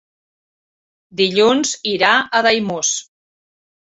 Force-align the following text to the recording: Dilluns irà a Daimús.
Dilluns 1.19 1.73
irà 1.91 2.13
a 2.39 2.41
Daimús. 2.47 2.95